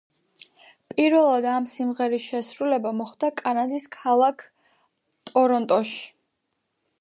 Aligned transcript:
პირველად 0.93 1.47
ამ 1.51 1.67
სიმღერის 1.71 2.25
შესრულება 2.29 2.93
მოხდა 3.01 3.29
კანადის 3.43 3.85
ქალაქი 3.97 4.51
ტორონტოში. 5.33 6.03